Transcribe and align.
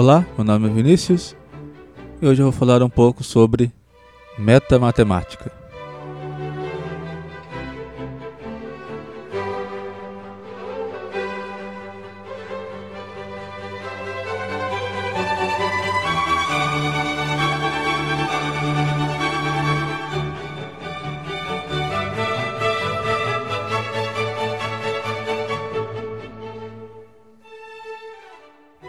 Olá, 0.00 0.24
meu 0.36 0.44
nome 0.44 0.68
é 0.68 0.72
Vinícius 0.72 1.34
e 2.22 2.26
hoje 2.28 2.40
eu 2.40 2.52
vou 2.52 2.52
falar 2.52 2.84
um 2.84 2.88
pouco 2.88 3.24
sobre 3.24 3.72
metamatemática. 4.38 5.57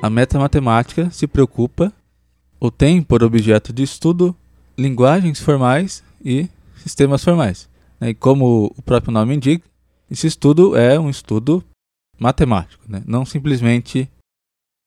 A 0.10 0.12
metamatemática 0.12 1.12
se 1.12 1.28
preocupa 1.28 1.94
ou 2.60 2.72
tem 2.72 3.00
por 3.00 3.22
objeto 3.22 3.72
de 3.72 3.84
estudo 3.84 4.36
linguagens 4.76 5.40
formais 5.40 6.04
e 6.26 6.50
sistemas 6.78 7.24
formais. 7.24 7.70
Né? 8.00 8.10
E 8.10 8.14
como 8.16 8.74
o 8.76 8.82
próprio 8.82 9.14
nome 9.14 9.36
indica, 9.36 9.64
esse 10.10 10.26
estudo 10.26 10.76
é 10.76 11.00
um 11.00 11.12
estudo 11.12 11.64
matemático, 12.20 12.84
né? 12.90 13.04
não 13.06 13.24
simplesmente 13.24 14.10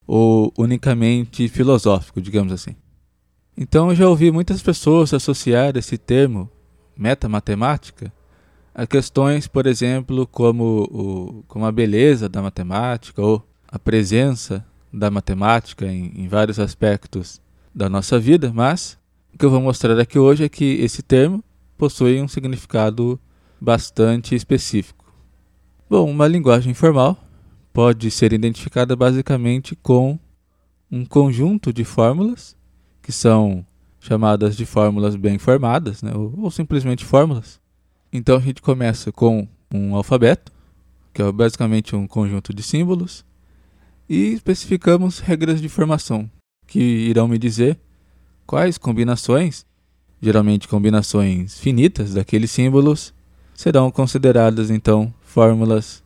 ou 0.09 0.53
unicamente 0.59 1.47
filosófico, 1.47 2.21
digamos 2.21 2.53
assim. 2.53 2.75
Então 3.57 3.91
eu 3.91 3.95
já 3.95 4.09
ouvi 4.09 4.33
muitas 4.33 4.61
pessoas 4.61 5.15
associar 5.15 5.77
esse 5.77 5.97
termo 5.97 6.51
metamatemática 6.97 8.13
a 8.75 8.89
questões, 8.89 9.47
por 9.47 9.69
exemplo, 9.69 10.27
como, 10.27 10.83
o, 10.91 11.45
como 11.47 11.65
a 11.65 11.71
beleza 11.71 12.29
da 12.29 12.43
matemática 12.43 13.23
ou 13.23 13.41
a 13.69 13.79
presença 13.79 14.67
da 14.93 15.11
matemática 15.11 15.87
em, 15.87 16.13
em 16.15 16.29
vários 16.29 16.59
aspectos 16.59 17.41
da 17.75 17.89
nossa 17.89 18.19
vida, 18.19 18.53
mas 18.53 18.99
o 19.35 19.39
que 19.39 19.45
eu 19.45 19.51
vou 19.51 19.61
mostrar 19.61 19.99
aqui 19.99 20.19
hoje 20.19 20.45
é 20.45 20.49
que 20.49 20.65
esse 20.65 21.03
termo 21.03 21.43
possui 21.79 22.21
um 22.21 22.29
significado 22.29 23.19
bastante 23.61 24.35
específico. 24.35 25.05
Bom, 25.89 26.11
uma 26.11 26.29
linguagem 26.29 26.75
formal 26.75 27.17
pode 27.73 28.11
ser 28.11 28.33
identificada 28.33 28.95
basicamente 28.95 29.75
com 29.75 30.19
um 30.91 31.07
conjunto 31.07 31.73
de 31.73 31.85
fórmulas 31.85 32.55
que 33.01 33.11
são 33.11 33.65
chamadas 33.99 34.57
de 34.57 34.67
fórmulas 34.67 35.17
bem 35.17 35.39
formadas, 35.39 36.03
né, 36.03 36.13
ou, 36.15 36.35
ou 36.37 36.51
simplesmente 36.51 37.05
fórmulas. 37.05 37.61
Então 38.13 38.37
a 38.37 38.41
gente 38.41 38.61
começa 38.61 39.11
com 39.11 39.49
um 39.73 39.97
alfabeto, 39.97 40.53
que 41.15 41.23
é 41.23 41.33
basicamente 41.33 41.97
um 41.97 42.07
conjunto 42.07 42.53
de 42.53 42.63
símbolos, 42.63 43.25
e 44.13 44.35
especificamos 44.35 45.21
regras 45.21 45.59
de 45.59 45.71
formação, 45.71 46.31
que 46.67 46.79
irão 46.79 47.27
me 47.27 47.39
dizer 47.39 47.79
quais 48.47 48.77
combinações, 48.77 49.65
geralmente 50.21 50.69
combinações 50.69 51.59
finitas 51.59 52.13
daqueles 52.13 52.51
símbolos, 52.51 53.15
serão 53.55 53.91
consideradas 53.91 54.69
então 54.69 55.15
fórmulas 55.23 56.03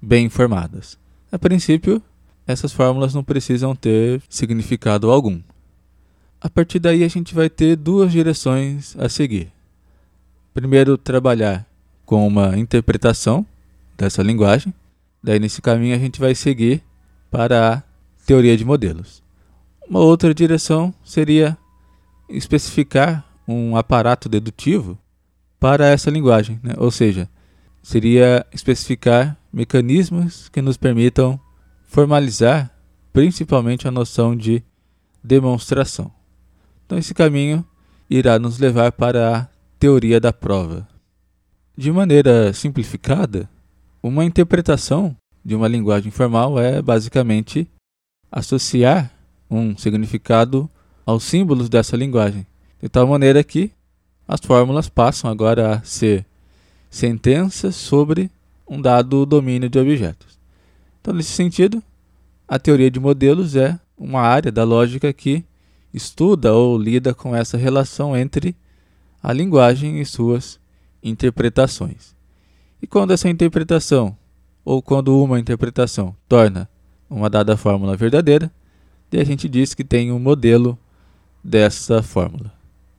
bem 0.00 0.30
formadas. 0.30 0.96
A 1.30 1.38
princípio, 1.38 2.02
essas 2.46 2.72
fórmulas 2.72 3.12
não 3.12 3.22
precisam 3.22 3.76
ter 3.76 4.22
significado 4.30 5.10
algum. 5.10 5.38
A 6.40 6.48
partir 6.48 6.78
daí, 6.78 7.04
a 7.04 7.08
gente 7.08 7.34
vai 7.34 7.50
ter 7.50 7.76
duas 7.76 8.12
direções 8.12 8.96
a 8.98 9.10
seguir. 9.10 9.52
Primeiro, 10.54 10.96
trabalhar 10.96 11.66
com 12.06 12.26
uma 12.26 12.56
interpretação 12.56 13.44
dessa 13.94 14.22
linguagem. 14.22 14.72
Daí, 15.22 15.38
nesse 15.38 15.60
caminho, 15.60 15.94
a 15.94 15.98
gente 15.98 16.18
vai 16.18 16.34
seguir 16.34 16.82
para 17.32 17.74
a 17.74 17.82
teoria 18.26 18.56
de 18.56 18.64
modelos. 18.64 19.22
Uma 19.88 20.00
outra 20.00 20.34
direção 20.34 20.94
seria 21.02 21.56
especificar 22.28 23.24
um 23.48 23.76
aparato 23.76 24.28
dedutivo 24.28 24.98
para 25.58 25.88
essa 25.88 26.10
linguagem, 26.10 26.60
né? 26.62 26.74
ou 26.76 26.90
seja, 26.90 27.28
seria 27.82 28.46
especificar 28.52 29.36
mecanismos 29.52 30.48
que 30.50 30.60
nos 30.60 30.76
permitam 30.76 31.40
formalizar 31.84 32.70
principalmente 33.12 33.88
a 33.88 33.90
noção 33.90 34.36
de 34.36 34.62
demonstração. 35.24 36.12
Então, 36.84 36.98
esse 36.98 37.14
caminho 37.14 37.64
irá 38.08 38.38
nos 38.38 38.58
levar 38.58 38.92
para 38.92 39.36
a 39.36 39.48
teoria 39.78 40.20
da 40.20 40.32
prova. 40.32 40.86
De 41.76 41.90
maneira 41.90 42.52
simplificada, 42.52 43.48
uma 44.02 44.24
interpretação 44.24 45.16
de 45.44 45.54
uma 45.54 45.68
linguagem 45.68 46.10
formal 46.10 46.58
é 46.58 46.80
basicamente 46.80 47.68
associar 48.30 49.12
um 49.50 49.76
significado 49.76 50.70
aos 51.04 51.24
símbolos 51.24 51.68
dessa 51.68 51.96
linguagem, 51.96 52.46
de 52.80 52.88
tal 52.88 53.06
maneira 53.06 53.42
que 53.42 53.72
as 54.26 54.40
fórmulas 54.40 54.88
passam 54.88 55.30
agora 55.30 55.74
a 55.74 55.82
ser 55.82 56.24
sentenças 56.90 57.74
sobre 57.74 58.30
um 58.68 58.80
dado 58.80 59.26
domínio 59.26 59.68
de 59.68 59.78
objetos. 59.78 60.38
Então, 61.00 61.12
nesse 61.12 61.32
sentido, 61.32 61.82
a 62.46 62.58
teoria 62.58 62.90
de 62.90 63.00
modelos 63.00 63.56
é 63.56 63.78
uma 63.98 64.20
área 64.20 64.52
da 64.52 64.64
lógica 64.64 65.12
que 65.12 65.44
estuda 65.92 66.54
ou 66.54 66.78
lida 66.78 67.14
com 67.14 67.34
essa 67.34 67.56
relação 67.56 68.16
entre 68.16 68.56
a 69.22 69.32
linguagem 69.32 70.00
e 70.00 70.06
suas 70.06 70.58
interpretações. 71.02 72.14
E 72.80 72.86
quando 72.86 73.12
essa 73.12 73.28
interpretação 73.28 74.16
ou 74.64 74.82
quando 74.82 75.22
uma 75.22 75.40
interpretação 75.40 76.14
torna 76.28 76.68
uma 77.08 77.28
dada 77.28 77.56
fórmula 77.56 77.96
verdadeira, 77.96 78.50
e 79.12 79.18
a 79.18 79.24
gente 79.24 79.48
diz 79.48 79.74
que 79.74 79.84
tem 79.84 80.10
um 80.10 80.18
modelo 80.18 80.78
dessa 81.44 82.02
fórmula. 82.02 82.52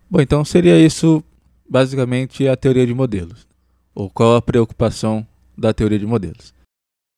Bom, 0.09 0.22
então 0.22 0.46
seria 0.46 0.79
isso 0.79 1.23
basicamente 1.68 2.47
a 2.47 2.56
teoria 2.56 2.85
de 2.85 2.94
modelos, 2.94 3.47
ou 3.96 4.09
qual 4.09 4.35
a 4.35 4.41
preocupação 4.41 5.25
da 5.57 5.73
teoria 5.73 5.97
de 5.97 6.06
modelos. 6.06 6.53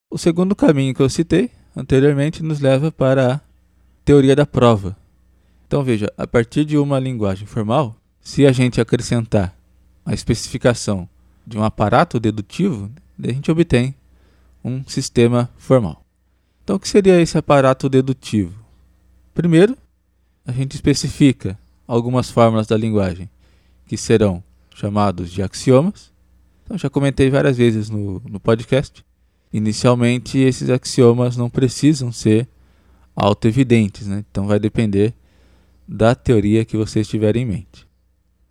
O 0.09 0.17
segundo 0.17 0.55
caminho 0.55 0.93
que 0.93 1.01
eu 1.01 1.09
citei 1.09 1.51
anteriormente 1.75 2.41
nos 2.41 2.61
leva 2.61 2.91
para 2.91 3.33
a 3.33 3.41
teoria 4.05 4.35
da 4.35 4.45
prova. 4.45 4.95
Então 5.67 5.83
veja, 5.83 6.07
a 6.17 6.25
partir 6.25 6.63
de 6.63 6.77
uma 6.77 6.99
linguagem 6.99 7.45
formal, 7.45 7.95
se 8.21 8.45
a 8.45 8.51
gente 8.51 8.79
acrescentar 8.79 9.53
a 10.05 10.13
especificação 10.13 11.09
de 11.45 11.57
um 11.57 11.63
aparato 11.63 12.19
dedutivo, 12.19 12.89
a 13.21 13.27
gente 13.27 13.51
obtém 13.51 13.93
um 14.65 14.83
sistema 14.87 15.47
formal. 15.57 16.03
Então, 16.63 16.77
o 16.77 16.79
que 16.79 16.89
seria 16.89 17.21
esse 17.21 17.37
aparato 17.37 17.87
dedutivo? 17.87 18.65
Primeiro, 19.31 19.77
a 20.43 20.51
gente 20.51 20.73
especifica 20.73 21.57
algumas 21.87 22.31
fórmulas 22.31 22.65
da 22.65 22.75
linguagem 22.75 23.29
que 23.85 23.95
serão 23.95 24.43
chamados 24.73 25.31
de 25.31 25.43
axiomas. 25.43 26.11
Então, 26.63 26.75
já 26.79 26.89
comentei 26.89 27.29
várias 27.29 27.57
vezes 27.57 27.91
no, 27.91 28.19
no 28.27 28.39
podcast. 28.39 29.05
Inicialmente, 29.53 30.39
esses 30.39 30.71
axiomas 30.71 31.37
não 31.37 31.47
precisam 31.47 32.11
ser 32.11 32.47
autoevidentes, 33.15 34.07
né? 34.07 34.25
então 34.29 34.47
vai 34.47 34.59
depender 34.59 35.13
da 35.87 36.15
teoria 36.15 36.65
que 36.65 36.75
você 36.75 37.01
estiver 37.01 37.37
em 37.37 37.45
mente. 37.45 37.87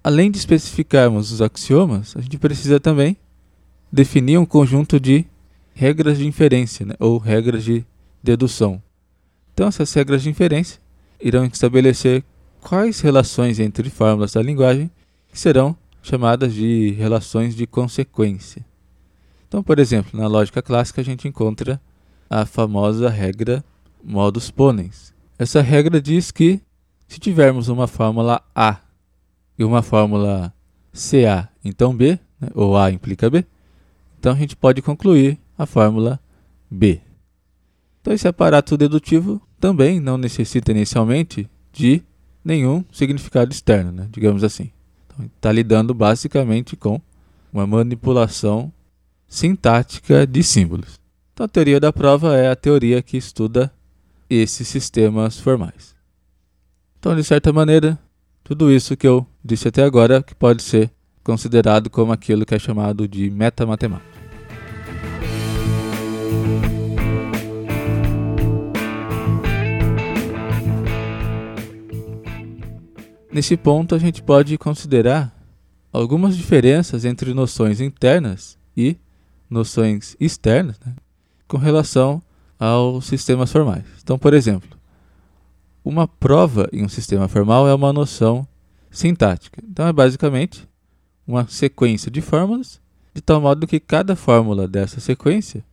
Além 0.02 0.30
de 0.30 0.38
especificarmos 0.38 1.32
os 1.32 1.42
axiomas, 1.42 2.16
a 2.16 2.20
gente 2.20 2.38
precisa 2.38 2.78
também 2.78 3.16
definir 3.92 4.38
um 4.38 4.46
conjunto 4.46 4.98
de 5.00 5.26
regras 5.74 6.18
de 6.18 6.26
inferência 6.26 6.86
né, 6.86 6.94
ou 6.98 7.18
regras 7.18 7.64
de 7.64 7.84
dedução. 8.22 8.82
Então, 9.52 9.68
essas 9.68 9.92
regras 9.92 10.22
de 10.22 10.30
inferência 10.30 10.80
irão 11.20 11.44
estabelecer 11.44 12.24
quais 12.60 13.00
relações 13.00 13.60
entre 13.60 13.90
fórmulas 13.90 14.32
da 14.32 14.42
linguagem 14.42 14.90
serão 15.32 15.76
chamadas 16.02 16.54
de 16.54 16.90
relações 16.92 17.54
de 17.54 17.66
consequência. 17.66 18.64
Então, 19.48 19.62
por 19.62 19.78
exemplo, 19.78 20.18
na 20.18 20.26
lógica 20.26 20.62
clássica 20.62 21.00
a 21.00 21.04
gente 21.04 21.28
encontra 21.28 21.80
a 22.28 22.46
famosa 22.46 23.08
regra 23.08 23.64
modus 24.02 24.50
ponens. 24.50 25.14
Essa 25.38 25.60
regra 25.60 26.00
diz 26.00 26.30
que 26.30 26.60
se 27.06 27.18
tivermos 27.18 27.68
uma 27.68 27.86
fórmula 27.86 28.42
A 28.54 28.78
e 29.58 29.64
uma 29.64 29.82
fórmula 29.82 30.52
CA, 30.92 31.48
então 31.64 31.94
B, 31.94 32.18
né, 32.40 32.48
ou 32.54 32.76
A 32.76 32.90
implica 32.90 33.30
B, 33.30 33.44
então 34.18 34.32
a 34.32 34.36
gente 34.36 34.56
pode 34.56 34.80
concluir 34.82 35.38
a 35.56 35.66
fórmula 35.66 36.20
B. 36.70 37.00
Então 38.00 38.12
esse 38.12 38.28
aparato 38.28 38.76
dedutivo 38.76 39.40
também 39.58 40.00
não 40.00 40.18
necessita 40.18 40.70
inicialmente 40.72 41.48
de 41.72 42.02
nenhum 42.44 42.84
significado 42.92 43.52
externo, 43.52 43.90
né? 43.90 44.08
digamos 44.10 44.44
assim. 44.44 44.70
Então, 45.06 45.26
está 45.26 45.50
lidando 45.50 45.94
basicamente 45.94 46.76
com 46.76 47.00
uma 47.52 47.66
manipulação 47.66 48.72
sintática 49.26 50.26
de 50.26 50.42
símbolos. 50.42 51.00
Então 51.32 51.46
a 51.46 51.48
teoria 51.48 51.80
da 51.80 51.92
prova 51.92 52.36
é 52.36 52.50
a 52.50 52.56
teoria 52.56 53.02
que 53.02 53.16
estuda 53.16 53.72
esses 54.28 54.68
sistemas 54.68 55.38
formais. 55.38 55.94
Então, 56.98 57.14
de 57.14 57.24
certa 57.24 57.52
maneira, 57.52 57.98
tudo 58.42 58.70
isso 58.70 58.96
que 58.96 59.06
eu 59.06 59.26
disse 59.44 59.68
até 59.68 59.82
agora 59.82 60.22
que 60.22 60.34
pode 60.34 60.62
ser 60.62 60.90
considerado 61.22 61.90
como 61.90 62.12
aquilo 62.12 62.44
que 62.44 62.54
é 62.54 62.58
chamado 62.58 63.08
de 63.08 63.30
metamatemática. 63.30 64.23
Nesse 73.34 73.56
ponto, 73.56 73.96
a 73.96 73.98
gente 73.98 74.22
pode 74.22 74.56
considerar 74.56 75.36
algumas 75.92 76.36
diferenças 76.36 77.04
entre 77.04 77.34
noções 77.34 77.80
internas 77.80 78.56
e 78.76 78.96
noções 79.50 80.16
externas 80.20 80.78
né, 80.86 80.94
com 81.48 81.56
relação 81.56 82.22
aos 82.58 83.06
sistemas 83.06 83.50
formais. 83.50 83.84
Então, 84.00 84.16
por 84.16 84.34
exemplo, 84.34 84.78
uma 85.84 86.06
prova 86.06 86.68
em 86.72 86.84
um 86.84 86.88
sistema 86.88 87.26
formal 87.26 87.66
é 87.66 87.74
uma 87.74 87.92
noção 87.92 88.46
sintática. 88.88 89.60
Então, 89.68 89.88
é 89.88 89.92
basicamente 89.92 90.68
uma 91.26 91.44
sequência 91.48 92.12
de 92.12 92.20
fórmulas, 92.20 92.80
de 93.12 93.20
tal 93.20 93.40
modo 93.40 93.66
que 93.66 93.80
cada 93.80 94.14
fórmula 94.14 94.68
dessa 94.68 95.00
sequência, 95.00 95.64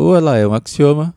ou 0.00 0.16
ela 0.16 0.38
é 0.38 0.48
um 0.48 0.54
axioma, 0.54 1.14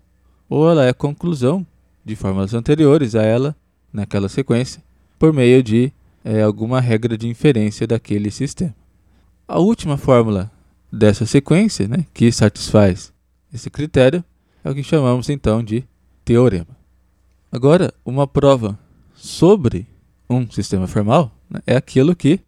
ou 0.49 0.69
ela 0.69 0.85
é 0.85 0.91
conclusão 0.91 1.65
de 2.03 2.17
fórmulas 2.17 2.53
anteriores 2.53 3.15
a 3.15 3.23
ela 3.23 3.55
naquela 3.93 4.27
sequência, 4.27 4.83
por 5.17 5.31
meio 5.31 5.63
de 5.63 5.89
é, 6.21 6.41
alguma 6.41 6.81
regra 6.81 7.17
de 7.17 7.25
inferência 7.25 7.87
daquele 7.87 8.29
sistema. 8.29 8.75
A 9.47 9.57
última 9.57 9.95
fórmula 9.95 10.51
dessa 10.91 11.25
sequência, 11.25 11.87
né, 11.87 12.05
que 12.13 12.29
satisfaz 12.29 13.13
esse 13.53 13.69
critério, 13.69 14.21
é 14.65 14.69
o 14.69 14.75
que 14.75 14.83
chamamos 14.83 15.29
então 15.29 15.63
de 15.63 15.85
teorema. 16.25 16.75
Agora, 17.49 17.93
uma 18.03 18.27
prova 18.27 18.77
sobre 19.15 19.87
um 20.29 20.45
sistema 20.51 20.87
formal 20.87 21.31
né, 21.49 21.61
é 21.65 21.77
aquilo 21.77 22.13
que 22.13 22.41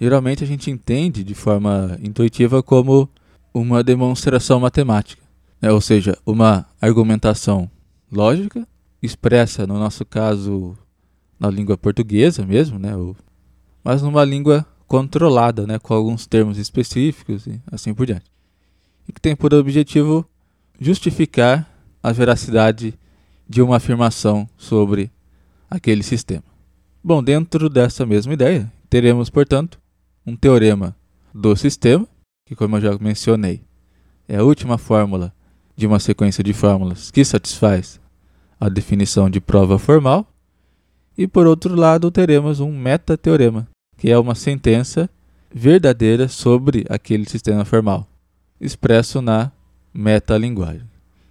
geralmente 0.00 0.42
a 0.42 0.46
gente 0.48 0.68
entende 0.68 1.22
de 1.22 1.34
forma 1.36 1.96
intuitiva 2.02 2.60
como 2.60 3.08
uma 3.54 3.84
demonstração 3.84 4.58
matemática, 4.58 5.25
né, 5.66 5.72
ou 5.72 5.80
seja, 5.80 6.16
uma 6.24 6.64
argumentação 6.80 7.68
lógica 8.10 8.66
expressa, 9.02 9.66
no 9.66 9.76
nosso 9.76 10.04
caso, 10.04 10.78
na 11.40 11.50
língua 11.50 11.76
portuguesa 11.76 12.46
mesmo, 12.46 12.78
né, 12.78 12.92
mas 13.82 14.00
numa 14.00 14.24
língua 14.24 14.64
controlada, 14.86 15.66
né, 15.66 15.76
com 15.80 15.92
alguns 15.92 16.24
termos 16.24 16.56
específicos 16.56 17.48
e 17.48 17.60
assim 17.70 17.92
por 17.92 18.06
diante. 18.06 18.30
E 19.08 19.12
que 19.12 19.20
tem 19.20 19.34
por 19.34 19.52
objetivo 19.52 20.24
justificar 20.80 21.68
a 22.00 22.12
veracidade 22.12 22.94
de 23.48 23.60
uma 23.60 23.76
afirmação 23.78 24.48
sobre 24.56 25.10
aquele 25.68 26.04
sistema. 26.04 26.44
Bom, 27.02 27.24
dentro 27.24 27.68
dessa 27.68 28.06
mesma 28.06 28.32
ideia, 28.34 28.72
teremos, 28.88 29.30
portanto, 29.30 29.80
um 30.24 30.36
teorema 30.36 30.94
do 31.34 31.56
sistema, 31.56 32.06
que, 32.46 32.54
como 32.54 32.76
eu 32.76 32.80
já 32.80 32.98
mencionei, 33.00 33.64
é 34.28 34.36
a 34.36 34.44
última 34.44 34.78
fórmula 34.78 35.34
de 35.76 35.86
uma 35.86 36.00
sequência 36.00 36.42
de 36.42 36.52
fórmulas 36.52 37.10
que 37.10 37.24
satisfaz 37.24 38.00
a 38.58 38.68
definição 38.68 39.28
de 39.28 39.40
prova 39.40 39.78
formal. 39.78 40.26
E, 41.16 41.26
por 41.26 41.46
outro 41.46 41.74
lado, 41.74 42.10
teremos 42.10 42.60
um 42.60 42.72
metateorema, 42.72 43.68
que 43.96 44.10
é 44.10 44.18
uma 44.18 44.34
sentença 44.34 45.08
verdadeira 45.52 46.28
sobre 46.28 46.84
aquele 46.88 47.28
sistema 47.28 47.64
formal, 47.64 48.06
expresso 48.60 49.22
na 49.22 49.52
metalinguagem. 49.92 50.86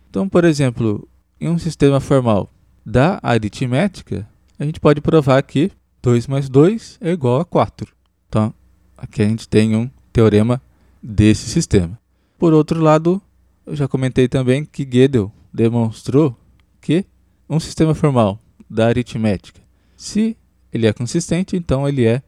Então, 0.10 0.28
por 0.28 0.44
exemplo, 0.44 1.08
em 1.40 1.50
um 1.50 1.58
sistema 1.60 2.00
formal 2.00 2.50
da 2.86 3.20
aritmética, 3.22 4.28
a 4.58 4.66
gente 4.66 4.80
pode 4.80 5.02
provar 5.02 5.42
que 5.44 5.72
2 6.02 6.28
mais 6.28 6.50
2 6.50 6.98
é 7.02 7.12
igual 7.12 7.40
a 7.40 7.46
4. 7.46 7.94
Então, 8.30 8.54
aqui 8.98 9.22
a 9.22 9.28
gente 9.28 9.48
tem 9.48 9.76
um 9.76 9.90
teorema 10.14 10.62
desse 11.02 11.50
sistema. 11.50 12.00
Por 12.38 12.54
outro 12.54 12.82
lado, 12.82 13.22
eu 13.66 13.76
já 13.76 13.88
comentei 13.88 14.28
também 14.28 14.64
que 14.64 14.86
Gödel 14.86 15.32
demonstrou 15.54 16.38
que 16.80 17.06
um 17.50 17.60
sistema 17.60 17.96
formal 17.96 18.40
da 18.70 18.88
aritmética, 18.88 19.62
se 19.96 20.38
ele 20.72 20.88
é 20.88 20.94
consistente, 20.94 21.56
então 21.56 21.88
ele 21.88 22.06
é 22.06 22.22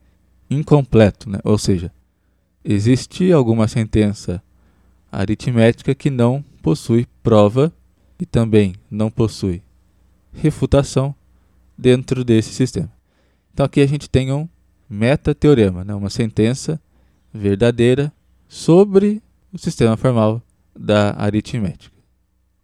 incompleto, 0.50 1.30
né? 1.30 1.40
ou 1.44 1.58
seja, 1.58 1.92
existe 2.64 3.32
alguma 3.32 3.68
sentença 3.68 4.42
aritmética 5.12 5.94
que 5.94 6.10
não 6.10 6.44
possui 6.62 7.06
prova 7.22 7.74
e 8.20 8.26
também 8.26 8.76
não 8.90 9.12
possui 9.12 9.62
refutação 10.34 11.14
dentro 11.78 12.24
desse 12.24 12.54
sistema. 12.54 12.92
Então 13.54 13.66
aqui 13.66 13.82
a 13.82 13.88
gente 13.88 14.10
tem 14.10 14.32
um 14.32 14.48
metateorema, 14.90 15.84
né? 15.84 15.94
uma 15.94 16.10
sentença 16.10 16.82
verdadeira 17.34 18.12
sobre 18.48 19.22
o 19.52 19.58
sistema 19.58 19.98
formal 19.98 20.42
da 20.78 21.16
aritmética. 21.18 21.96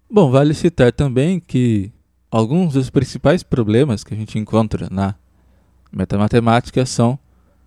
Bom, 0.09 0.29
vale 0.29 0.53
citar 0.53 0.91
também 0.91 1.39
que 1.39 1.91
alguns 2.29 2.73
dos 2.73 2.89
principais 2.89 3.43
problemas 3.43 4.03
que 4.03 4.13
a 4.13 4.17
gente 4.17 4.37
encontra 4.37 4.87
na 4.91 5.15
metamatemática 5.91 6.85
são 6.85 7.17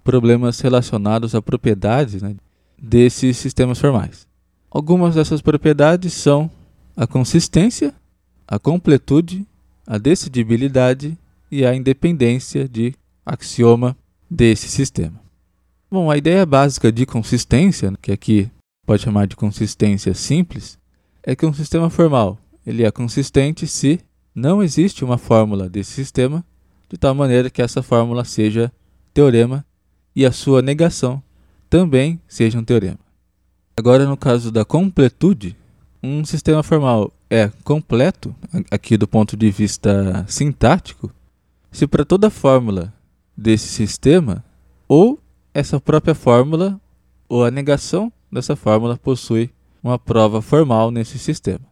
problemas 0.04 0.60
relacionados 0.60 1.34
a 1.34 1.42
propriedades 1.42 2.22
né, 2.22 2.36
desses 2.80 3.36
sistemas 3.36 3.78
formais. 3.78 4.26
Algumas 4.70 5.14
dessas 5.14 5.40
propriedades 5.40 6.12
são 6.12 6.50
a 6.96 7.06
consistência, 7.06 7.94
a 8.46 8.58
completude, 8.58 9.46
a 9.86 9.98
decidibilidade 9.98 11.16
e 11.50 11.64
a 11.64 11.74
independência 11.74 12.68
de 12.68 12.94
axioma 13.24 13.96
desse 14.30 14.68
sistema. 14.68 15.20
Bom, 15.90 16.10
a 16.10 16.16
ideia 16.16 16.44
básica 16.44 16.90
de 16.90 17.06
consistência, 17.06 17.92
que 18.02 18.12
aqui 18.12 18.50
pode 18.86 19.02
chamar 19.02 19.26
de 19.26 19.34
consistência 19.34 20.14
simples, 20.14 20.78
é 21.22 21.34
que 21.34 21.44
um 21.44 21.52
sistema 21.52 21.90
formal 21.90 22.38
ele 22.64 22.84
é 22.84 22.90
consistente 22.90 23.66
se 23.66 24.00
não 24.34 24.62
existe 24.62 25.04
uma 25.04 25.18
fórmula 25.18 25.68
desse 25.68 25.92
sistema 25.92 26.44
de 26.88 26.96
tal 26.96 27.14
maneira 27.14 27.50
que 27.50 27.60
essa 27.60 27.82
fórmula 27.82 28.24
seja 28.24 28.72
teorema 29.12 29.66
e 30.14 30.24
a 30.24 30.30
sua 30.30 30.62
negação 30.62 31.22
também 31.68 32.20
seja 32.28 32.58
um 32.58 32.64
teorema. 32.64 32.98
Agora, 33.76 34.06
no 34.06 34.16
caso 34.16 34.50
da 34.50 34.64
completude, 34.64 35.56
um 36.02 36.24
sistema 36.24 36.62
formal 36.62 37.12
é 37.28 37.50
completo, 37.64 38.34
aqui 38.70 38.96
do 38.96 39.08
ponto 39.08 39.36
de 39.36 39.50
vista 39.50 40.24
sintático, 40.28 41.12
se 41.72 41.86
para 41.86 42.04
toda 42.04 42.30
fórmula 42.30 42.94
desse 43.36 43.68
sistema, 43.68 44.44
ou 44.88 45.18
essa 45.52 45.80
própria 45.80 46.14
fórmula, 46.14 46.80
ou 47.28 47.44
a 47.44 47.50
negação 47.50 48.12
dessa 48.30 48.56
fórmula 48.56 48.96
possui 48.96 49.50
uma 49.82 49.98
prova 49.98 50.42
formal 50.42 50.90
nesse 50.90 51.18
sistema. 51.18 51.64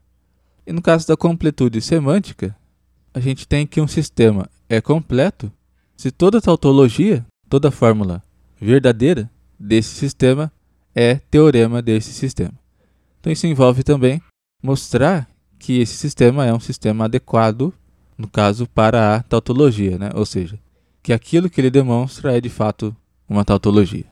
E 0.67 0.73
no 0.73 0.81
caso 0.81 1.07
da 1.07 1.17
completude 1.17 1.81
semântica, 1.81 2.57
a 3.13 3.21
gente 3.21 3.47
tem 3.47 3.67
que 3.67 3.81
um 3.81 3.89
sistema 3.89 4.49
é 4.69 4.81
completo 4.81 5.53
se 5.97 6.11
toda 6.11 6.41
tautologia, 6.41 7.25
toda 7.49 7.71
fórmula 7.71 8.23
verdadeira 8.61 9.31
desse 9.59 9.95
sistema 9.95 10.51
é 10.95 11.17
teorema 11.17 11.83
desse 11.83 12.13
sistema. 12.13 12.55
Então 13.21 13.33
isso 13.33 13.47
envolve 13.47 13.83
também 13.83 14.21
mostrar 14.63 15.29
que 15.59 15.81
esse 15.81 15.95
sistema 15.97 16.47
é 16.47 16.53
um 16.53 16.61
sistema 16.61 17.05
adequado, 17.07 17.73
no 18.17 18.29
caso, 18.29 18.67
para 18.67 19.17
a 19.17 19.23
tautologia, 19.23 19.99
né? 19.99 20.11
ou 20.15 20.27
seja, 20.27 20.59
que 21.03 21.13
aquilo 21.13 21.51
que 21.51 21.61
ele 21.61 21.71
demonstra 21.71 22.37
é 22.37 22.41
de 22.41 22.49
fato 22.49 22.95
uma 23.29 23.45
tautologia. 23.45 24.07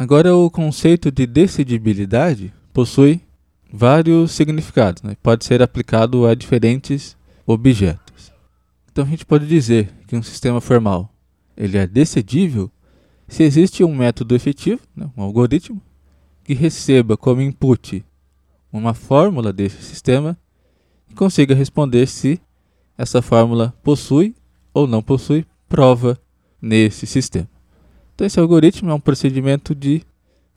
Agora, 0.00 0.34
o 0.34 0.50
conceito 0.50 1.12
de 1.12 1.26
decidibilidade 1.26 2.54
possui 2.72 3.20
vários 3.70 4.30
significados, 4.30 5.02
né? 5.02 5.14
pode 5.22 5.44
ser 5.44 5.60
aplicado 5.60 6.26
a 6.26 6.34
diferentes 6.34 7.14
objetos. 7.46 8.32
Então 8.90 9.04
a 9.04 9.06
gente 9.06 9.26
pode 9.26 9.46
dizer 9.46 9.92
que 10.06 10.16
um 10.16 10.22
sistema 10.22 10.58
formal 10.58 11.14
ele 11.54 11.76
é 11.76 11.86
decidível 11.86 12.70
se 13.28 13.42
existe 13.42 13.84
um 13.84 13.94
método 13.94 14.34
efetivo, 14.34 14.80
né, 14.96 15.10
um 15.14 15.22
algoritmo, 15.22 15.82
que 16.44 16.54
receba 16.54 17.14
como 17.14 17.42
input 17.42 18.02
uma 18.72 18.94
fórmula 18.94 19.52
desse 19.52 19.82
sistema 19.82 20.34
e 21.10 21.14
consiga 21.14 21.54
responder 21.54 22.06
se 22.06 22.40
essa 22.96 23.20
fórmula 23.20 23.74
possui 23.82 24.34
ou 24.72 24.86
não 24.86 25.02
possui 25.02 25.44
prova 25.68 26.18
nesse 26.58 27.06
sistema. 27.06 27.59
Então, 28.20 28.26
esse 28.26 28.38
algoritmo 28.38 28.90
é 28.90 28.92
um 28.92 29.00
procedimento 29.00 29.74
de 29.74 30.02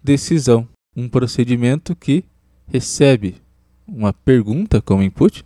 decisão, 0.04 0.68
um 0.94 1.08
procedimento 1.08 1.96
que 1.96 2.26
recebe 2.68 3.38
uma 3.88 4.12
pergunta 4.12 4.82
como 4.82 5.02
input 5.02 5.46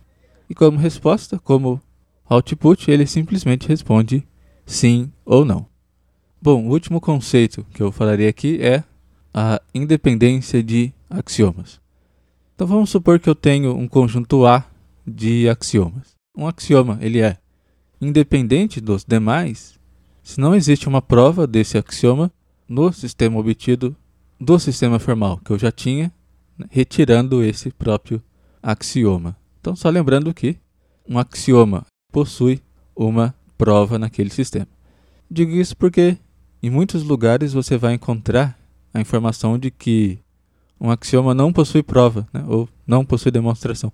e, 0.50 0.52
como 0.52 0.78
resposta, 0.78 1.38
como 1.38 1.80
output, 2.28 2.90
ele 2.90 3.06
simplesmente 3.06 3.68
responde 3.68 4.26
sim 4.66 5.12
ou 5.24 5.44
não. 5.44 5.64
Bom, 6.42 6.66
o 6.66 6.72
último 6.72 7.00
conceito 7.00 7.64
que 7.72 7.80
eu 7.80 7.92
falaria 7.92 8.28
aqui 8.28 8.58
é 8.60 8.82
a 9.32 9.62
independência 9.72 10.60
de 10.60 10.92
axiomas. 11.08 11.80
Então 12.52 12.66
vamos 12.66 12.90
supor 12.90 13.20
que 13.20 13.30
eu 13.30 13.34
tenho 13.36 13.76
um 13.76 13.86
conjunto 13.86 14.44
A 14.44 14.66
de 15.06 15.48
axiomas. 15.48 16.16
Um 16.36 16.48
axioma, 16.48 16.98
ele 17.00 17.20
é 17.20 17.38
independente 18.00 18.80
dos 18.80 19.04
demais 19.04 19.77
se 20.28 20.38
não 20.38 20.54
existe 20.54 20.86
uma 20.86 21.00
prova 21.00 21.46
desse 21.46 21.78
axioma 21.78 22.30
no 22.68 22.92
sistema 22.92 23.38
obtido 23.38 23.96
do 24.38 24.58
sistema 24.58 24.98
formal 24.98 25.38
que 25.38 25.50
eu 25.50 25.58
já 25.58 25.72
tinha, 25.72 26.12
né, 26.58 26.66
retirando 26.70 27.42
esse 27.42 27.70
próprio 27.70 28.22
axioma. 28.62 29.34
Então 29.58 29.74
só 29.74 29.88
lembrando 29.88 30.34
que 30.34 30.58
um 31.08 31.18
axioma 31.18 31.86
possui 32.12 32.60
uma 32.94 33.34
prova 33.56 33.98
naquele 33.98 34.28
sistema. 34.28 34.68
Digo 35.30 35.52
isso 35.52 35.74
porque 35.74 36.18
em 36.62 36.68
muitos 36.68 37.02
lugares 37.02 37.54
você 37.54 37.78
vai 37.78 37.94
encontrar 37.94 38.58
a 38.92 39.00
informação 39.00 39.58
de 39.58 39.70
que 39.70 40.18
um 40.78 40.90
axioma 40.90 41.32
não 41.32 41.54
possui 41.54 41.82
prova, 41.82 42.28
né, 42.34 42.44
ou 42.46 42.68
não 42.86 43.02
possui 43.02 43.30
demonstração. 43.30 43.90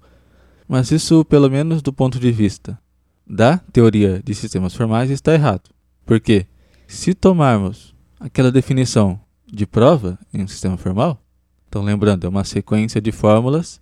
Mas 0.66 0.90
isso, 0.90 1.24
pelo 1.26 1.48
menos 1.48 1.80
do 1.80 1.92
ponto 1.92 2.18
de 2.18 2.32
vista 2.32 2.76
da 3.24 3.58
teoria 3.58 4.20
de 4.20 4.34
sistemas 4.34 4.74
formais, 4.74 5.10
está 5.10 5.32
errado. 5.32 5.72
Porque 6.04 6.46
se 6.86 7.14
tomarmos 7.14 7.94
aquela 8.20 8.52
definição 8.52 9.18
de 9.46 9.66
prova 9.66 10.18
em 10.32 10.42
um 10.42 10.48
sistema 10.48 10.76
formal, 10.76 11.20
então 11.68 11.82
lembrando, 11.82 12.26
é 12.26 12.28
uma 12.28 12.44
sequência 12.44 13.00
de 13.00 13.10
fórmulas, 13.10 13.80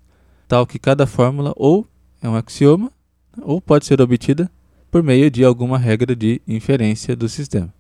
tal 0.49 0.67
que 0.67 0.79
cada 0.79 1.07
fórmula 1.07 1.53
ou 1.57 1.87
é 2.23 2.29
um 2.29 2.35
axioma, 2.37 2.91
ou 3.41 3.61
pode 3.61 3.87
ser 3.87 4.01
obtida 4.01 4.51
por 4.91 5.03
meio 5.03 5.31
de 5.31 5.45
alguma 5.45 5.79
regra 5.79 6.15
de 6.15 6.41
inferência 6.47 7.17
do 7.17 7.29
sistema. 7.29 7.73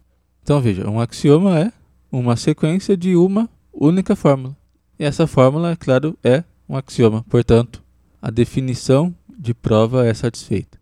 Então 0.42 0.60
veja, 0.60 0.88
um 0.88 0.98
axioma 0.98 1.58
é 1.58 1.72
uma 2.10 2.36
sequência 2.36 2.96
de 2.96 3.16
uma 3.16 3.48
única 3.72 4.16
fórmula. 4.16 4.56
E 4.98 5.04
essa 5.04 5.26
fórmula, 5.26 5.72
é 5.72 5.76
claro, 5.76 6.16
é 6.22 6.44
um 6.68 6.76
axioma. 6.76 7.24
Portanto, 7.28 7.82
a 8.20 8.30
definição 8.30 9.14
de 9.38 9.54
prova 9.54 10.06
é 10.06 10.14
satisfeita. 10.14 10.78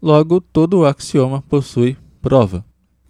Logo, 0.00 0.40
todo 0.40 0.84
axioma 0.84 1.42
possui 1.42 1.96
prova. 2.20 2.64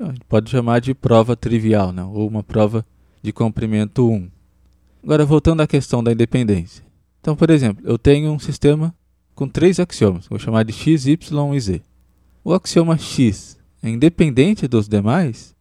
A 0.05 0.13
gente 0.13 0.25
pode 0.29 0.51
chamar 0.51 0.81
de 0.81 0.95
prova 0.95 1.35
trivial, 1.35 1.93
né? 1.93 2.03
ou 2.05 2.29
uma 2.29 2.43
prova 2.43 2.85
de 3.23 3.33
comprimento 3.33 4.09
1. 4.09 4.29
Agora, 5.03 5.25
voltando 5.25 5.61
à 5.61 5.67
questão 5.67 6.03
da 6.03 6.13
independência. 6.13 6.85
Então, 7.21 7.35
por 7.35 7.51
exemplo, 7.51 7.83
eu 7.87 7.99
tenho 7.99 8.31
um 8.31 8.39
sistema 8.39 8.95
com 9.35 9.49
três 9.49 9.81
axiomas, 9.81 10.27
vou 10.29 10.39
chamar 10.39 10.65
de 10.65 10.73
x, 10.73 11.07
y 11.07 11.55
e 11.55 11.61
z. 11.61 11.83
O 12.45 12.53
axioma 12.53 12.99
x 12.99 13.59
é 13.83 13.89
independente 13.89 14.69
dos 14.69 14.89
demais 14.89 15.55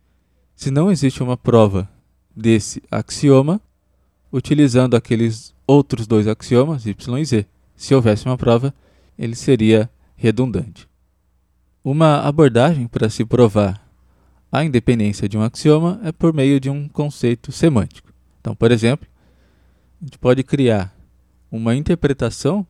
se 0.56 0.70
não 0.70 0.92
existe 0.92 1.24
uma 1.24 1.36
prova 1.36 1.90
desse 2.36 2.82
axioma 2.92 3.60
utilizando 4.32 4.96
aqueles 4.96 5.54
outros 5.68 6.08
dois 6.08 6.28
axiomas, 6.28 6.86
y 6.86 7.18
e 7.20 7.26
z. 7.26 7.46
Se 7.76 7.94
houvesse 7.94 8.26
uma 8.26 8.38
prova, 8.38 8.74
ele 9.18 9.36
seria 9.36 9.90
redundante. 10.16 10.88
Uma 11.84 12.20
abordagem 12.22 12.88
para 12.88 13.10
se 13.10 13.26
provar 13.26 13.83
a 14.53 14.63
independência 14.63 15.27
de 15.27 15.36
um 15.36 15.41
axioma 15.41 16.00
é 16.03 16.12
por 16.12 16.31
meio 16.31 16.60
de 16.60 16.69
um 16.69 16.88
conceito 16.88 17.51
semântico. 17.51 18.13
Então, 18.39 18.53
por 18.53 18.72
exemplo, 18.72 19.07
a 20.00 20.05
gente 20.05 20.19
pode 20.19 20.43
criar 20.43 20.95
uma 21.51 21.75
interpretação 21.75 22.63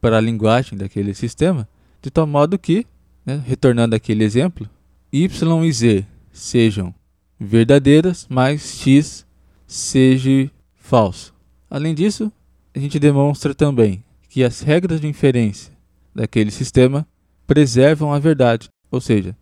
para 0.00 0.18
a 0.18 0.20
linguagem 0.20 0.78
daquele 0.78 1.12
sistema, 1.14 1.68
de 2.00 2.12
tal 2.12 2.28
modo 2.28 2.56
que, 2.56 2.86
né, 3.24 3.42
retornando 3.44 3.96
aquele 3.96 4.22
exemplo, 4.22 4.70
y 5.12 5.24
e 5.24 5.72
z 5.72 6.06
sejam 6.32 6.94
verdadeiras, 7.40 8.24
mas 8.30 8.80
x 8.80 9.26
seja 9.66 10.48
falso. 10.76 11.34
Além 11.68 11.92
disso, 11.92 12.30
a 12.72 12.78
gente 12.78 13.00
demonstra 13.00 13.52
também 13.52 14.04
que 14.28 14.44
as 14.44 14.60
regras 14.60 15.00
de 15.00 15.08
inferência 15.08 15.72
daquele 16.14 16.52
sistema 16.52 17.04
preservam 17.48 18.12
a 18.12 18.18
verdade, 18.20 18.68
ou 18.92 19.00
seja, 19.00 19.36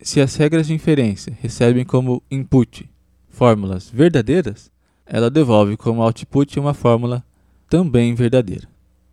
se 0.00 0.20
as 0.20 0.36
regras 0.36 0.66
de 0.66 0.74
inferência 0.74 1.36
recebem 1.40 1.84
como 1.84 2.22
input 2.30 2.88
fórmulas 3.28 3.90
verdadeiras, 3.90 4.70
ela 5.04 5.30
devolve 5.30 5.76
como 5.76 6.02
output 6.02 6.58
uma 6.58 6.74
fórmula 6.74 7.24
também 7.68 8.14
verdadeira. 8.14 8.68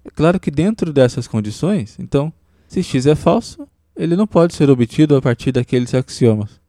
É 0.05 0.09
claro 0.09 0.39
que 0.39 0.51
dentro 0.51 0.91
dessas 0.91 1.27
condições, 1.27 1.97
então, 1.99 2.31
se 2.67 2.81
x 2.81 3.05
é 3.05 3.15
falso, 3.15 3.67
ele 3.95 4.15
não 4.15 4.25
pode 4.25 4.55
ser 4.55 4.69
obtido 4.69 5.15
a 5.15 5.21
partir 5.21 5.51
daqueles 5.51 5.93
axiomas, 5.93 6.59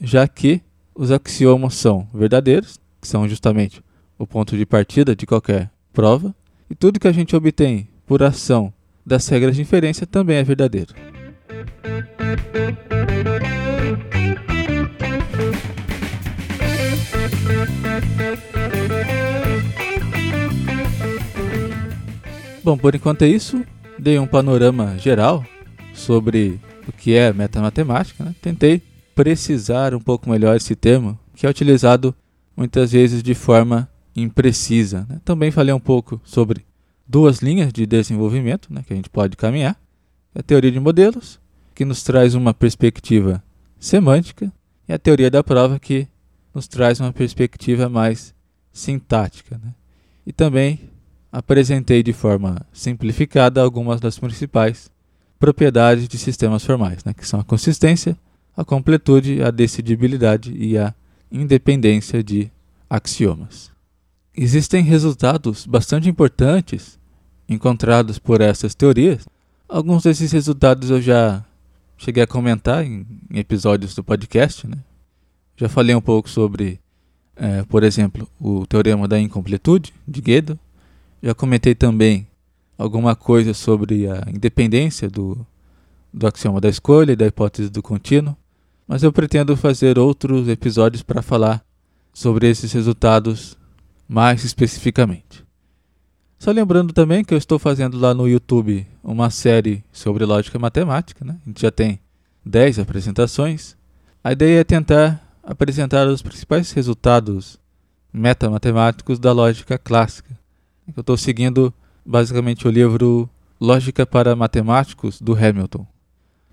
já 0.00 0.26
que 0.28 0.60
os 0.94 1.10
axiomas 1.10 1.74
são 1.74 2.08
verdadeiros, 2.12 2.78
que 3.00 3.08
são 3.08 3.28
justamente 3.28 3.82
o 4.18 4.26
ponto 4.26 4.56
de 4.56 4.66
partida 4.66 5.14
de 5.14 5.26
qualquer 5.26 5.70
prova, 5.92 6.34
e 6.70 6.74
tudo 6.74 7.00
que 7.00 7.08
a 7.08 7.12
gente 7.12 7.36
obtém 7.36 7.88
por 8.06 8.22
ação 8.22 8.72
das 9.04 9.26
regras 9.28 9.56
de 9.56 9.62
inferência 9.62 10.06
também 10.06 10.36
é 10.36 10.44
verdadeiro. 10.44 10.94
Bom, 22.66 22.76
por 22.76 22.96
enquanto 22.96 23.22
é 23.22 23.28
isso. 23.28 23.64
Dei 23.96 24.18
um 24.18 24.26
panorama 24.26 24.98
geral 24.98 25.46
sobre 25.94 26.60
o 26.88 26.92
que 26.92 27.14
é 27.14 27.32
metamatemática. 27.32 28.24
Né? 28.24 28.34
Tentei 28.42 28.82
precisar 29.14 29.94
um 29.94 30.00
pouco 30.00 30.28
melhor 30.28 30.56
esse 30.56 30.74
termo, 30.74 31.16
que 31.34 31.46
é 31.46 31.48
utilizado 31.48 32.12
muitas 32.56 32.90
vezes 32.90 33.22
de 33.22 33.34
forma 33.34 33.88
imprecisa. 34.16 35.06
Né? 35.08 35.20
Também 35.24 35.52
falei 35.52 35.72
um 35.72 35.78
pouco 35.78 36.20
sobre 36.24 36.66
duas 37.06 37.38
linhas 37.38 37.72
de 37.72 37.86
desenvolvimento 37.86 38.72
né, 38.72 38.82
que 38.84 38.92
a 38.92 38.96
gente 38.96 39.10
pode 39.10 39.36
caminhar: 39.36 39.80
a 40.34 40.42
teoria 40.42 40.72
de 40.72 40.80
modelos, 40.80 41.38
que 41.76 41.84
nos 41.84 42.02
traz 42.02 42.34
uma 42.34 42.54
perspectiva 42.54 43.44
semântica, 43.78 44.50
e 44.88 44.94
a 44.94 44.98
teoria 44.98 45.30
da 45.30 45.44
prova, 45.44 45.78
que 45.78 46.08
nos 46.54 46.66
traz 46.66 46.98
uma 47.00 47.12
perspectiva 47.12 47.86
mais 47.86 48.34
sintática. 48.72 49.60
Né? 49.62 49.74
E 50.26 50.32
também 50.32 50.80
apresentei 51.30 52.02
de 52.02 52.14
forma 52.14 52.56
simplificada 52.72 53.60
algumas 53.60 54.00
das 54.00 54.18
principais 54.18 54.90
propriedades 55.38 56.08
de 56.08 56.16
sistemas 56.16 56.64
formais, 56.64 57.04
né, 57.04 57.12
que 57.12 57.28
são 57.28 57.40
a 57.40 57.44
consistência, 57.44 58.16
a 58.56 58.64
completude, 58.64 59.42
a 59.42 59.50
decidibilidade 59.50 60.56
e 60.56 60.78
a 60.78 60.94
independência 61.30 62.24
de 62.24 62.50
axiomas. 62.88 63.70
Existem 64.34 64.82
resultados 64.82 65.66
bastante 65.66 66.08
importantes 66.08 66.98
encontrados 67.46 68.18
por 68.18 68.40
essas 68.40 68.74
teorias. 68.74 69.26
Alguns 69.68 70.04
desses 70.04 70.32
resultados 70.32 70.88
eu 70.88 71.02
já 71.02 71.44
cheguei 71.96 72.22
a 72.22 72.26
comentar 72.26 72.84
em, 72.84 73.06
em 73.30 73.38
episódios 73.38 73.94
do 73.94 74.04
podcast. 74.04 74.66
Né? 74.66 74.76
Já 75.56 75.68
falei 75.68 75.94
um 75.94 76.00
pouco 76.00 76.28
sobre, 76.28 76.80
é, 77.34 77.62
por 77.64 77.82
exemplo, 77.82 78.28
o 78.40 78.66
teorema 78.66 79.08
da 79.08 79.18
incompletude 79.18 79.92
de 80.06 80.20
Gödel. 80.20 80.58
Já 81.22 81.34
comentei 81.34 81.74
também 81.74 82.26
alguma 82.76 83.16
coisa 83.16 83.54
sobre 83.54 84.08
a 84.08 84.24
independência 84.28 85.08
do, 85.08 85.46
do 86.12 86.26
axioma 86.26 86.60
da 86.60 86.68
escolha 86.68 87.12
e 87.12 87.16
da 87.16 87.26
hipótese 87.26 87.70
do 87.70 87.82
contínuo, 87.82 88.36
mas 88.86 89.02
eu 89.02 89.12
pretendo 89.12 89.56
fazer 89.56 89.98
outros 89.98 90.48
episódios 90.48 91.02
para 91.02 91.22
falar 91.22 91.64
sobre 92.12 92.48
esses 92.48 92.72
resultados 92.72 93.56
mais 94.08 94.44
especificamente. 94.44 95.45
Só 96.38 96.50
lembrando 96.50 96.92
também 96.92 97.24
que 97.24 97.32
eu 97.32 97.38
estou 97.38 97.58
fazendo 97.58 97.98
lá 97.98 98.12
no 98.12 98.28
YouTube 98.28 98.86
uma 99.02 99.30
série 99.30 99.82
sobre 99.90 100.24
lógica 100.24 100.58
matemática, 100.58 101.24
né? 101.24 101.36
a 101.44 101.48
gente 101.48 101.62
já 101.62 101.70
tem 101.70 101.98
10 102.44 102.78
apresentações. 102.78 103.76
A 104.22 104.32
ideia 104.32 104.60
é 104.60 104.64
tentar 104.64 105.22
apresentar 105.42 106.06
os 106.06 106.22
principais 106.22 106.72
resultados 106.72 107.58
metamatemáticos 108.12 109.18
da 109.18 109.32
lógica 109.32 109.78
clássica. 109.78 110.38
Eu 110.94 111.00
estou 111.00 111.16
seguindo 111.16 111.72
basicamente 112.04 112.66
o 112.68 112.70
livro 112.70 113.28
Lógica 113.60 114.06
para 114.06 114.36
Matemáticos 114.36 115.20
do 115.20 115.34
Hamilton. 115.34 115.86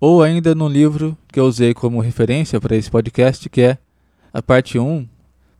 ou 0.00 0.22
ainda 0.22 0.54
no 0.54 0.66
livro 0.66 1.14
que 1.28 1.38
eu 1.38 1.44
usei 1.44 1.74
como 1.74 2.00
referência 2.00 2.58
para 2.58 2.74
esse 2.74 2.90
podcast, 2.90 3.46
que 3.50 3.60
é 3.60 3.76
a 4.32 4.40
parte 4.40 4.78
1 4.78 5.06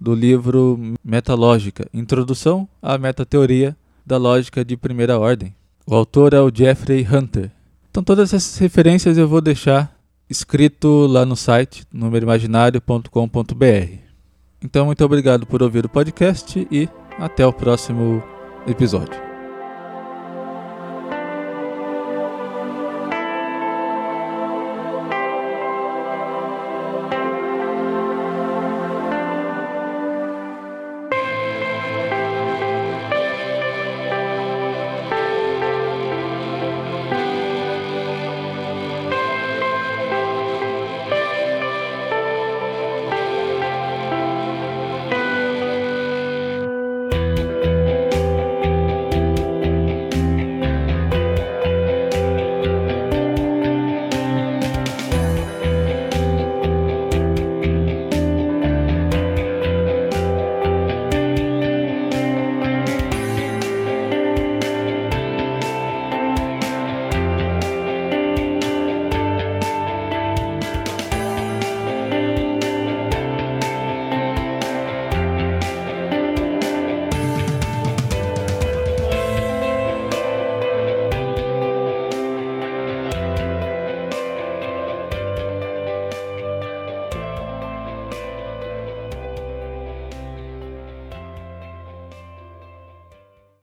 do 0.01 0.15
livro 0.15 0.81
Metalógica, 1.05 1.87
Introdução 1.93 2.67
à 2.81 2.97
Metateoria 2.97 3.77
da 4.07 4.17
Lógica 4.17 4.65
de 4.65 4.75
Primeira 4.75 5.19
Ordem. 5.19 5.55
O 5.87 5.95
autor 5.95 6.33
é 6.33 6.41
o 6.41 6.51
Jeffrey 6.53 7.07
Hunter. 7.07 7.51
Então 7.91 8.03
todas 8.03 8.33
essas 8.33 8.57
referências 8.57 9.19
eu 9.19 9.29
vou 9.29 9.43
deixar 9.43 9.96
escrito 10.29 11.07
lá 11.07 11.25
no 11.25 11.37
site 11.37 11.85
numerimaginário.com.br. 11.93 14.07
Então 14.63 14.87
muito 14.87 15.05
obrigado 15.05 15.47
por 15.47 15.63
ouvir 15.63 15.87
o 15.87 15.89
podcast 15.89 16.67
e 16.71 16.89
até 17.19 17.47
o 17.47 17.53
próximo 17.53 18.23
episódio. 18.67 19.26